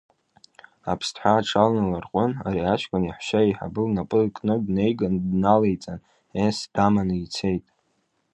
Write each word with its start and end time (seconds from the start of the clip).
Аԥсҭҳәа 0.91 1.31
аҽыланарҟәын, 1.39 2.31
ари 2.45 2.61
аҷкәын 2.73 3.03
иаҳәшьа 3.05 3.41
еиҳабы 3.45 3.81
лнапы 3.87 4.19
кны 4.35 4.55
днеиган, 4.65 5.15
дналеиҵан, 5.29 5.99
есс, 6.45 6.57
даманы 6.73 7.15
ицеит. 7.23 7.65